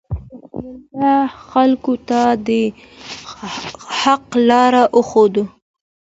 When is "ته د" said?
2.07-2.49